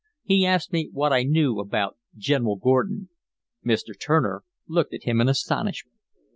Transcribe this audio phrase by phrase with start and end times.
[0.23, 3.09] He asked me what I knew about General Gordon."
[3.63, 3.89] Mr.
[3.95, 5.99] Turner looked at him in astonishment.